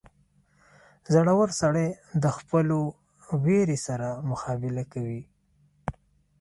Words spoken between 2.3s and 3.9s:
خپلو وېرې